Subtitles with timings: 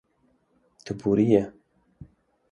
[0.83, 1.43] Tu boriyî.